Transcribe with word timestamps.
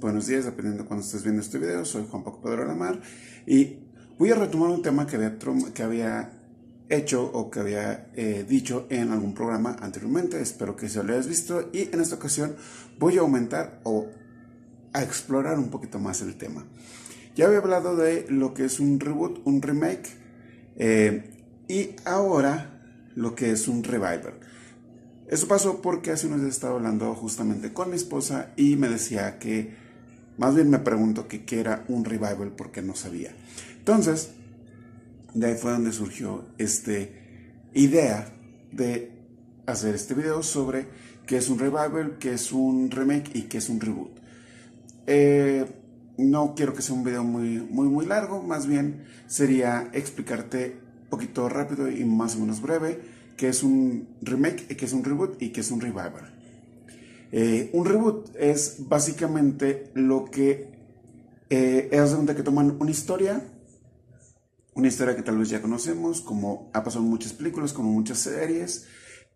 buenos 0.00 0.26
días, 0.26 0.44
dependiendo 0.44 0.82
de 0.82 0.88
cuando 0.88 1.04
estés 1.04 1.22
viendo 1.22 1.40
este 1.40 1.58
video. 1.58 1.84
Soy 1.84 2.06
Juan 2.10 2.24
Paco 2.24 2.40
Pedro 2.40 2.62
Alamar 2.62 3.00
y 3.46 3.78
voy 4.18 4.30
a 4.30 4.34
retomar 4.34 4.70
un 4.70 4.82
tema 4.82 5.06
que 5.06 5.16
había, 5.16 5.38
que 5.74 5.82
había 5.82 6.32
hecho 6.88 7.24
o 7.24 7.50
que 7.50 7.60
había 7.60 8.10
eh, 8.14 8.44
dicho 8.48 8.86
en 8.90 9.10
algún 9.10 9.34
programa 9.34 9.76
anteriormente. 9.80 10.40
Espero 10.40 10.76
que 10.76 10.88
se 10.88 11.02
lo 11.02 11.12
hayas 11.12 11.26
visto 11.26 11.70
y 11.72 11.88
en 11.92 12.00
esta 12.00 12.16
ocasión 12.16 12.56
voy 12.98 13.18
a 13.18 13.20
aumentar 13.20 13.80
o 13.84 14.08
a 14.92 15.02
explorar 15.02 15.58
un 15.58 15.70
poquito 15.70 15.98
más 15.98 16.20
el 16.22 16.36
tema. 16.36 16.66
Ya 17.34 17.46
había 17.46 17.58
hablado 17.58 17.96
de 17.96 18.26
lo 18.28 18.54
que 18.54 18.64
es 18.64 18.78
un 18.80 19.00
reboot, 19.00 19.40
un 19.44 19.62
remake 19.62 20.08
eh, 20.76 21.30
y 21.68 21.90
ahora 22.04 22.82
lo 23.14 23.34
que 23.34 23.52
es 23.52 23.68
un 23.68 23.84
revival. 23.84 24.34
Eso 25.32 25.48
pasó 25.48 25.80
porque 25.80 26.10
hace 26.10 26.26
unos 26.26 26.42
días 26.42 26.52
estaba 26.52 26.74
hablando 26.74 27.14
justamente 27.14 27.72
con 27.72 27.88
mi 27.88 27.96
esposa 27.96 28.50
y 28.54 28.76
me 28.76 28.90
decía 28.90 29.38
que, 29.38 29.74
más 30.36 30.54
bien 30.54 30.68
me 30.68 30.78
preguntó 30.78 31.26
que 31.26 31.46
qué 31.46 31.58
era 31.58 31.86
un 31.88 32.04
revival 32.04 32.52
porque 32.54 32.82
no 32.82 32.94
sabía. 32.94 33.34
Entonces, 33.78 34.32
de 35.32 35.46
ahí 35.46 35.54
fue 35.54 35.72
donde 35.72 35.90
surgió 35.92 36.44
esta 36.58 36.92
idea 37.72 38.30
de 38.72 39.10
hacer 39.64 39.94
este 39.94 40.12
video 40.12 40.42
sobre 40.42 40.88
qué 41.26 41.38
es 41.38 41.48
un 41.48 41.58
revival, 41.58 42.18
qué 42.20 42.34
es 42.34 42.52
un 42.52 42.90
remake 42.90 43.30
y 43.32 43.42
qué 43.44 43.56
es 43.56 43.70
un 43.70 43.80
reboot. 43.80 44.12
Eh, 45.06 45.64
no 46.18 46.52
quiero 46.54 46.74
que 46.74 46.82
sea 46.82 46.94
un 46.94 47.04
video 47.04 47.24
muy, 47.24 47.58
muy, 47.70 47.88
muy 47.88 48.04
largo, 48.04 48.42
más 48.42 48.66
bien 48.66 49.06
sería 49.28 49.88
explicarte 49.94 50.76
un 51.04 51.08
poquito 51.08 51.48
rápido 51.48 51.90
y 51.90 52.04
más 52.04 52.36
o 52.36 52.40
menos 52.40 52.60
breve 52.60 53.21
que 53.36 53.48
es 53.48 53.62
un 53.62 54.16
remake, 54.22 54.76
que 54.76 54.84
es 54.84 54.92
un 54.92 55.04
reboot 55.04 55.40
y 55.40 55.50
que 55.50 55.60
es 55.60 55.70
un 55.70 55.80
revival. 55.80 56.32
Eh, 57.32 57.70
un 57.72 57.86
reboot 57.86 58.36
es 58.36 58.76
básicamente 58.88 59.90
lo 59.94 60.26
que 60.26 60.70
eh, 61.48 61.88
es 61.90 62.10
donde 62.10 62.34
que 62.34 62.42
toman 62.42 62.76
una 62.78 62.90
historia, 62.90 63.42
una 64.74 64.88
historia 64.88 65.16
que 65.16 65.22
tal 65.22 65.38
vez 65.38 65.48
ya 65.48 65.62
conocemos, 65.62 66.20
como 66.20 66.70
ha 66.74 66.84
pasado 66.84 67.04
en 67.04 67.10
muchas 67.10 67.32
películas, 67.32 67.72
como 67.72 67.90
muchas 67.90 68.18
series, 68.18 68.86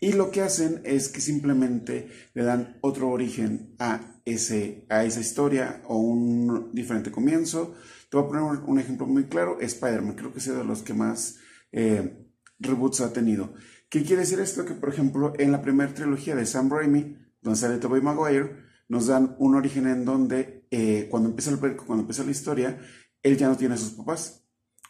y 0.00 0.12
lo 0.12 0.30
que 0.30 0.40
hacen 0.40 0.80
es 0.84 1.08
que 1.08 1.20
simplemente 1.20 2.08
le 2.34 2.42
dan 2.42 2.76
otro 2.80 3.08
origen 3.10 3.74
a, 3.78 4.20
ese, 4.24 4.84
a 4.88 5.04
esa 5.04 5.20
historia 5.20 5.80
o 5.86 5.96
un 5.96 6.70
diferente 6.72 7.12
comienzo. 7.12 7.74
Te 8.10 8.16
voy 8.16 8.26
a 8.26 8.28
poner 8.28 8.42
un, 8.66 8.78
ejemplo 8.80 9.06
muy 9.06 9.24
claro, 9.24 9.60
Spider-Man, 9.60 10.16
creo 10.16 10.32
que 10.32 10.40
es 10.40 10.46
de 10.46 10.64
los 10.64 10.82
que 10.82 10.92
más 10.92 11.38
eh, 11.70 12.26
reboots 12.58 13.00
ha 13.00 13.12
tenido. 13.12 13.54
¿Qué 13.92 14.02
quiere 14.04 14.22
decir 14.22 14.40
esto? 14.40 14.64
Que, 14.64 14.72
por 14.72 14.88
ejemplo, 14.88 15.34
en 15.38 15.52
la 15.52 15.60
primera 15.60 15.92
trilogía 15.92 16.34
de 16.34 16.46
Sam 16.46 16.70
Raimi, 16.70 17.14
donde 17.42 17.60
sale 17.60 17.76
Tobey 17.76 18.00
Maguire, 18.00 18.56
nos 18.88 19.08
dan 19.08 19.36
un 19.38 19.54
origen 19.54 19.86
en 19.86 20.06
donde 20.06 20.66
eh, 20.70 21.08
cuando, 21.10 21.28
empieza 21.28 21.50
el, 21.50 21.58
cuando 21.58 22.00
empieza 22.00 22.24
la 22.24 22.30
historia, 22.30 22.80
él 23.22 23.36
ya 23.36 23.48
no 23.48 23.56
tiene 23.58 23.74
a 23.74 23.76
sus 23.76 23.90
papás, 23.90 24.46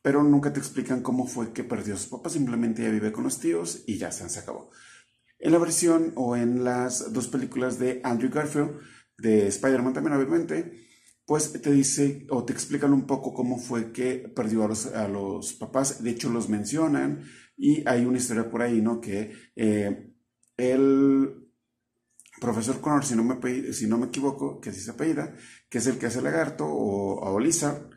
pero 0.00 0.22
nunca 0.22 0.50
te 0.50 0.60
explican 0.60 1.02
cómo 1.02 1.26
fue 1.26 1.52
que 1.52 1.62
perdió 1.62 1.92
a 1.92 1.98
sus 1.98 2.06
papás, 2.06 2.32
simplemente 2.32 2.84
ya 2.84 2.88
vive 2.88 3.12
con 3.12 3.24
los 3.24 3.38
tíos 3.38 3.84
y 3.86 3.98
ya 3.98 4.10
se, 4.10 4.26
se 4.30 4.38
acabó. 4.38 4.70
En 5.40 5.52
la 5.52 5.58
versión 5.58 6.12
o 6.14 6.34
en 6.34 6.64
las 6.64 7.12
dos 7.12 7.28
películas 7.28 7.78
de 7.78 8.00
Andrew 8.02 8.30
Garfield, 8.32 8.80
de 9.18 9.48
Spider-Man 9.48 9.92
también 9.92 10.16
obviamente, 10.16 10.86
pues 11.26 11.52
te 11.52 11.70
dice 11.70 12.26
o 12.30 12.44
te 12.44 12.54
explican 12.54 12.94
un 12.94 13.06
poco 13.06 13.34
cómo 13.34 13.58
fue 13.58 13.92
que 13.92 14.32
perdió 14.34 14.64
a 14.64 14.68
los, 14.68 14.86
a 14.86 15.06
los 15.06 15.52
papás, 15.52 16.02
de 16.02 16.10
hecho 16.12 16.30
los 16.30 16.48
mencionan, 16.48 17.24
y 17.56 17.86
hay 17.88 18.04
una 18.04 18.18
historia 18.18 18.50
por 18.50 18.62
ahí, 18.62 18.80
¿no? 18.80 19.00
Que 19.00 19.32
eh, 19.56 20.12
el 20.56 21.48
profesor 22.40 22.80
Connor, 22.80 23.04
si 23.04 23.16
no, 23.16 23.24
me, 23.24 23.72
si 23.72 23.86
no 23.86 23.98
me 23.98 24.06
equivoco, 24.06 24.60
que 24.60 24.70
así 24.70 24.80
se 24.80 24.90
apellida, 24.90 25.34
que 25.68 25.78
es 25.78 25.86
el 25.86 25.98
que 25.98 26.06
hace 26.06 26.20
Lagarto 26.20 26.66
o, 26.66 27.20
o 27.20 27.40
Lizard, 27.40 27.90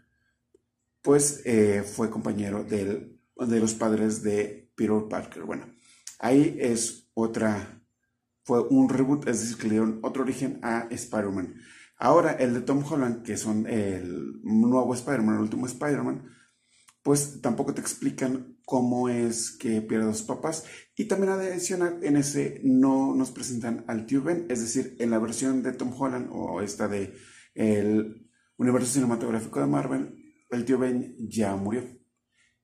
pues 1.02 1.42
eh, 1.46 1.84
fue 1.84 2.10
compañero 2.10 2.64
del, 2.64 3.20
de 3.36 3.60
los 3.60 3.74
padres 3.74 4.24
de 4.24 4.72
Peter 4.76 5.08
Parker. 5.10 5.44
Bueno, 5.44 5.66
ahí 6.20 6.58
es 6.60 7.10
otra, 7.14 7.82
fue 8.44 8.62
un 8.70 8.90
reboot, 8.90 9.28
es 9.28 9.42
decir, 9.42 9.58
que 9.58 9.64
le 9.64 9.72
dieron 9.72 10.00
otro 10.04 10.24
origen 10.24 10.60
a 10.64 10.88
Spider-Man. 10.90 11.56
Ahora, 11.98 12.32
el 12.32 12.54
de 12.54 12.62
Tom 12.62 12.84
Holland, 12.90 13.24
que 13.24 13.36
son 13.36 13.68
el 13.68 14.42
nuevo 14.42 14.94
Spider-Man, 14.94 15.36
el 15.36 15.42
último 15.42 15.66
Spider-Man, 15.66 16.30
pues 17.04 17.42
tampoco 17.42 17.74
te 17.74 17.82
explican 17.82 18.58
cómo 18.66 19.10
es 19.10 19.52
que 19.52 19.82
pierde 19.82 20.14
sus 20.14 20.24
papás. 20.24 20.66
Y 20.96 21.06
también 21.06 21.32
adicional, 21.32 22.00
en 22.04 22.18
ese 22.18 22.62
no 22.64 23.16
nos 23.16 23.32
presentan 23.32 23.86
al 23.88 24.06
tío 24.06 24.22
Ben, 24.22 24.46
es 24.50 24.62
decir, 24.62 24.96
en 25.00 25.10
la 25.12 25.20
versión 25.20 25.64
de 25.64 25.74
Tom 25.74 25.94
Holland 25.98 26.30
o 26.32 26.62
esta 26.62 26.88
de 26.88 27.14
el 27.56 28.30
universo 28.58 28.94
cinematográfico 28.94 29.60
de 29.60 29.68
Marvel, 29.68 30.16
el 30.50 30.66
tío 30.66 30.78
Ben 30.78 31.16
ya 31.20 31.56
murió. 31.56 31.84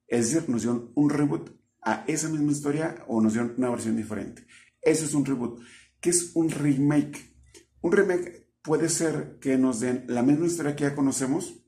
Es 0.07 0.31
decir, 0.31 0.49
nos 0.49 0.61
dieron 0.61 0.91
un 0.95 1.09
reboot 1.09 1.49
a 1.81 2.03
esa 2.07 2.29
misma 2.29 2.51
historia 2.51 3.03
o 3.07 3.21
nos 3.21 3.33
dieron 3.33 3.55
una 3.57 3.69
versión 3.69 3.95
diferente. 3.95 4.45
Eso 4.81 5.05
es 5.05 5.13
un 5.13 5.25
reboot. 5.25 5.61
¿Qué 5.99 6.09
es 6.09 6.31
un 6.35 6.49
remake? 6.49 7.35
Un 7.81 7.91
remake 7.91 8.51
puede 8.61 8.89
ser 8.89 9.39
que 9.39 9.57
nos 9.57 9.79
den 9.79 10.05
la 10.07 10.23
misma 10.23 10.47
historia 10.47 10.75
que 10.75 10.83
ya 10.83 10.95
conocemos 10.95 11.65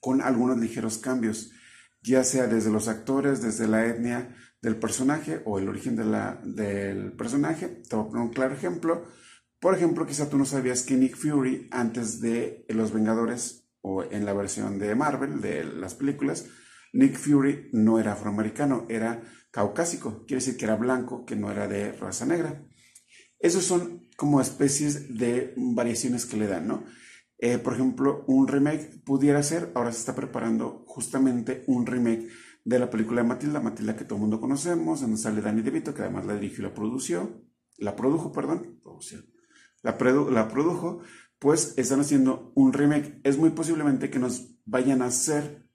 con 0.00 0.20
algunos 0.20 0.58
ligeros 0.58 0.98
cambios 0.98 1.52
ya 2.02 2.24
sea 2.24 2.46
desde 2.46 2.70
los 2.70 2.88
actores, 2.88 3.42
desde 3.42 3.68
la 3.68 3.86
etnia 3.86 4.36
del 4.62 4.76
personaje 4.76 5.42
o 5.44 5.58
el 5.58 5.68
origen 5.68 5.96
de 5.96 6.04
la, 6.04 6.40
del 6.44 7.12
personaje. 7.12 7.82
Te 7.88 7.96
voy 7.96 8.06
a 8.06 8.08
poner 8.08 8.26
un 8.26 8.32
claro 8.32 8.54
ejemplo. 8.54 9.06
Por 9.58 9.74
ejemplo, 9.74 10.06
quizá 10.06 10.28
tú 10.30 10.38
no 10.38 10.44
sabías 10.44 10.82
que 10.82 10.96
Nick 10.96 11.16
Fury, 11.16 11.68
antes 11.70 12.20
de 12.20 12.64
Los 12.68 12.92
Vengadores 12.92 13.68
o 13.82 14.04
en 14.04 14.24
la 14.24 14.32
versión 14.32 14.78
de 14.78 14.94
Marvel, 14.94 15.40
de 15.40 15.64
las 15.64 15.94
películas, 15.94 16.46
Nick 16.92 17.16
Fury 17.16 17.70
no 17.72 17.98
era 17.98 18.12
afroamericano, 18.12 18.86
era 18.88 19.22
caucásico, 19.50 20.24
quiere 20.26 20.42
decir 20.42 20.56
que 20.56 20.64
era 20.64 20.76
blanco, 20.76 21.24
que 21.24 21.36
no 21.36 21.50
era 21.50 21.68
de 21.68 21.92
raza 21.92 22.26
negra. 22.26 22.64
Esos 23.38 23.64
son 23.64 24.08
como 24.16 24.40
especies 24.40 25.16
de 25.16 25.54
variaciones 25.56 26.26
que 26.26 26.36
le 26.36 26.46
dan, 26.46 26.68
¿no? 26.68 26.84
Eh, 27.42 27.58
por 27.58 27.72
ejemplo, 27.72 28.24
un 28.26 28.46
remake 28.46 29.00
pudiera 29.02 29.42
ser, 29.42 29.72
ahora 29.74 29.92
se 29.92 30.00
está 30.00 30.14
preparando 30.14 30.84
justamente 30.86 31.64
un 31.66 31.86
remake 31.86 32.28
de 32.64 32.78
la 32.78 32.90
película 32.90 33.22
de 33.22 33.28
Matilda, 33.28 33.60
Matilda 33.60 33.96
que 33.96 34.04
todo 34.04 34.16
el 34.16 34.20
mundo 34.20 34.40
conocemos, 34.40 35.00
donde 35.00 35.16
sale 35.16 35.40
Danny 35.40 35.62
DeVito, 35.62 35.94
que 35.94 36.02
además 36.02 36.26
la 36.26 36.34
dirigió 36.34 36.60
y 36.60 36.68
la 36.68 36.74
produció, 36.74 37.42
la 37.78 37.96
produjo, 37.96 38.30
perdón, 38.30 38.78
la, 39.82 39.96
la 40.30 40.48
produjo, 40.48 41.00
pues 41.38 41.72
están 41.78 42.00
haciendo 42.00 42.52
un 42.54 42.74
remake. 42.74 43.20
Es 43.24 43.38
muy 43.38 43.50
posiblemente 43.50 44.10
que 44.10 44.18
nos 44.18 44.58
vayan 44.66 45.00
a 45.00 45.06
hacer 45.06 45.66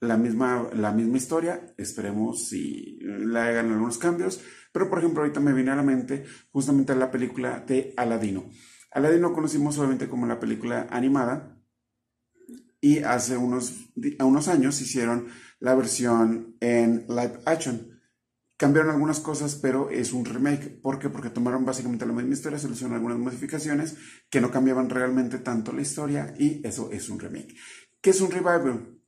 la 0.00 0.16
misma, 0.16 0.70
la 0.72 0.92
misma 0.92 1.16
historia, 1.16 1.74
esperemos 1.76 2.48
si 2.48 2.98
le 3.00 3.38
hagan 3.40 3.72
algunos 3.72 3.98
cambios, 3.98 4.40
pero 4.72 4.88
por 4.88 5.00
ejemplo 5.00 5.22
ahorita 5.22 5.40
me 5.40 5.52
viene 5.52 5.72
a 5.72 5.76
la 5.76 5.82
mente 5.82 6.24
justamente 6.52 6.94
la 6.94 7.10
película 7.10 7.64
de 7.66 7.94
Aladino. 7.96 8.48
Aladino 8.98 9.32
conocimos 9.32 9.76
solamente 9.76 10.08
como 10.08 10.26
la 10.26 10.40
película 10.40 10.86
animada 10.90 11.58
y 12.80 12.98
hace 12.98 13.36
unos, 13.36 13.90
años 14.48 14.80
hicieron 14.80 15.28
la 15.60 15.74
versión 15.74 16.56
en 16.60 17.06
live 17.08 17.40
action. 17.44 18.00
Cambiaron 18.56 18.90
algunas 18.90 19.20
cosas, 19.20 19.54
pero 19.54 19.88
es 19.90 20.12
un 20.12 20.24
remake. 20.24 20.80
¿Por 20.80 20.98
qué? 20.98 21.08
Porque 21.08 21.30
tomaron 21.30 21.64
básicamente 21.64 22.06
la 22.06 22.12
misma 22.12 22.34
historia, 22.34 22.58
se 22.58 22.68
hicieron 22.68 22.94
algunas 22.94 23.18
modificaciones 23.18 23.96
que 24.28 24.40
no 24.40 24.50
cambiaban 24.50 24.90
realmente 24.90 25.38
tanto 25.38 25.72
la 25.72 25.82
historia 25.82 26.34
y 26.38 26.60
eso 26.66 26.90
es 26.92 27.08
un 27.08 27.20
remake. 27.20 27.54
¿Qué 28.00 28.10
es 28.10 28.20
un 28.20 28.30
revival? 28.30 28.98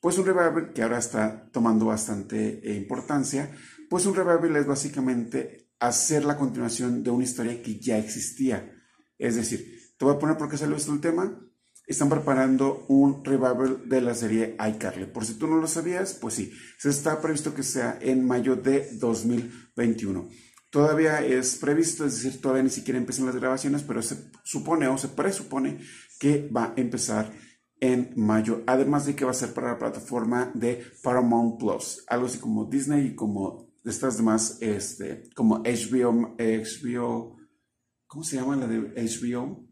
Pues 0.00 0.16
un 0.16 0.26
revival 0.26 0.72
que 0.72 0.82
ahora 0.82 0.98
está 0.98 1.50
tomando 1.50 1.86
bastante 1.86 2.60
eh, 2.68 2.76
importancia, 2.76 3.50
pues 3.88 4.06
un 4.06 4.14
revival 4.14 4.56
es 4.56 4.66
básicamente 4.66 5.72
hacer 5.80 6.24
la 6.24 6.36
continuación 6.36 7.02
de 7.02 7.10
una 7.10 7.24
historia 7.24 7.62
que 7.62 7.80
ya 7.80 7.98
existía. 7.98 8.79
Es 9.20 9.36
decir, 9.36 9.92
te 9.98 10.04
voy 10.06 10.14
a 10.14 10.18
poner 10.18 10.38
por 10.38 10.48
qué 10.48 10.56
salió 10.56 10.76
esto 10.76 10.92
el 10.92 11.00
tema. 11.00 11.38
Están 11.86 12.08
preparando 12.08 12.86
un 12.88 13.22
revival 13.22 13.86
de 13.86 14.00
la 14.00 14.14
serie 14.14 14.56
iCarly. 14.58 15.06
Por 15.06 15.26
si 15.26 15.34
tú 15.34 15.46
no 15.46 15.56
lo 15.56 15.66
sabías, 15.66 16.14
pues 16.14 16.34
sí, 16.34 16.52
se 16.78 16.88
está 16.88 17.20
previsto 17.20 17.54
que 17.54 17.62
sea 17.62 17.98
en 18.00 18.26
mayo 18.26 18.56
de 18.56 18.88
2021. 18.98 20.28
Todavía 20.70 21.24
es 21.24 21.56
previsto, 21.56 22.06
es 22.06 22.22
decir, 22.22 22.40
todavía 22.40 22.62
ni 22.62 22.70
siquiera 22.70 22.98
empiezan 22.98 23.26
las 23.26 23.36
grabaciones, 23.36 23.82
pero 23.82 24.00
se 24.00 24.16
supone 24.42 24.88
o 24.88 24.96
se 24.96 25.08
presupone 25.08 25.80
que 26.18 26.48
va 26.48 26.66
a 26.66 26.74
empezar 26.76 27.30
en 27.80 28.12
mayo. 28.16 28.62
Además 28.66 29.04
de 29.04 29.16
que 29.16 29.24
va 29.24 29.32
a 29.32 29.34
ser 29.34 29.52
para 29.52 29.72
la 29.72 29.78
plataforma 29.78 30.50
de 30.54 30.82
Paramount 31.02 31.58
Plus, 31.58 32.04
algo 32.06 32.26
así 32.26 32.38
como 32.38 32.66
Disney 32.66 33.08
y 33.08 33.14
como 33.14 33.68
estas 33.84 34.16
demás, 34.16 34.58
este, 34.60 35.28
como 35.34 35.62
HBO, 35.64 36.36
HBO 36.38 37.39
¿Cómo 38.10 38.24
se 38.24 38.34
llama 38.34 38.56
la 38.56 38.66
de 38.66 38.80
HBO? 38.80 39.64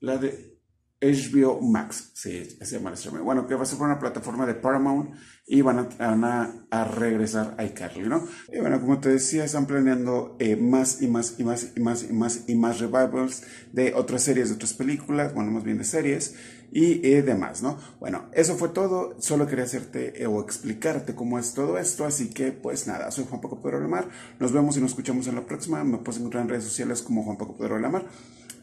La 0.00 0.18
de 0.18 0.60
HBO 1.00 1.62
Max, 1.62 2.12
sí, 2.14 2.44
se 2.60 2.76
llama 2.76 2.92
el. 2.92 3.20
Bueno, 3.22 3.46
que 3.46 3.54
va 3.54 3.62
a 3.62 3.64
ser 3.64 3.78
por 3.78 3.86
una 3.86 3.98
plataforma 3.98 4.44
de 4.44 4.56
Paramount 4.56 5.14
y 5.46 5.62
van 5.62 5.88
a, 5.98 6.66
a, 6.70 6.84
regresar 6.84 7.54
a 7.56 7.64
iCarly, 7.64 8.10
¿no? 8.10 8.28
Y 8.52 8.60
bueno, 8.60 8.78
como 8.78 9.00
te 9.00 9.08
decía, 9.08 9.42
están 9.42 9.66
planeando 9.66 10.36
eh, 10.38 10.54
más 10.56 11.00
y 11.00 11.08
más 11.08 11.40
y 11.40 11.44
más 11.44 11.72
y 11.74 11.80
más 11.80 12.02
y 12.10 12.12
más 12.12 12.44
y 12.46 12.54
más 12.56 12.78
revivals 12.78 13.42
de 13.72 13.94
otras 13.94 14.22
series, 14.24 14.50
de 14.50 14.56
otras 14.56 14.74
películas, 14.74 15.32
bueno, 15.32 15.50
más 15.50 15.64
bien 15.64 15.78
de 15.78 15.84
series 15.84 16.36
y 16.72 17.06
eh, 17.06 17.22
demás, 17.22 17.62
¿no? 17.62 17.78
Bueno, 18.00 18.24
eso 18.32 18.56
fue 18.56 18.70
todo. 18.70 19.14
Solo 19.20 19.46
quería 19.46 19.64
hacerte 19.64 20.22
eh, 20.22 20.26
o 20.26 20.40
explicarte 20.40 21.14
cómo 21.14 21.38
es 21.38 21.52
todo 21.52 21.76
esto. 21.76 22.06
Así 22.06 22.30
que, 22.30 22.50
pues 22.50 22.86
nada, 22.86 23.10
soy 23.10 23.26
Juan 23.28 23.42
Paco 23.42 23.60
Pedro 23.60 23.78
Lamar. 23.78 24.08
Nos 24.40 24.52
vemos 24.52 24.78
y 24.78 24.80
nos 24.80 24.92
escuchamos 24.92 25.26
en 25.26 25.34
la 25.34 25.44
próxima. 25.44 25.84
Me 25.84 25.98
puedes 25.98 26.18
encontrar 26.18 26.44
en 26.44 26.48
redes 26.48 26.64
sociales 26.64 27.02
como 27.02 27.24
Juan 27.24 27.36
Paco 27.36 27.58
Pedro 27.58 27.78
Lamar. 27.78 28.06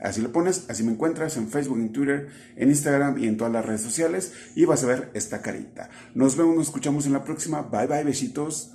Así 0.01 0.21
lo 0.21 0.31
pones, 0.31 0.65
así 0.69 0.83
me 0.83 0.94
encuentras 0.94 1.35
en 1.38 1.50
Facebook, 1.50 1.77
en 1.77 1.91
Twitter, 1.91 2.29
en 2.56 2.69
Instagram 2.69 3.17
y 3.19 3.27
en 3.27 3.35
todas 3.35 3.51
las 3.51 3.65
redes 3.65 3.81
sociales 3.81 4.31
y 4.56 4.63
vas 4.63 4.83
a 4.85 4.88
ver 4.88 5.11
esta 5.13 5.41
carita. 5.41 5.89
Nos 6.15 6.38
vemos, 6.38 6.56
nos 6.56 6.67
escuchamos 6.67 7.06
en 7.06 7.13
la 7.13 7.23
próxima. 7.23 7.61
Bye 7.63 7.88
bye, 7.88 8.03
besitos. 8.06 8.71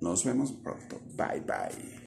Nos 0.00 0.24
vemos 0.24 0.52
pronto. 0.52 1.00
Bye 1.16 1.42
bye. 1.42 2.00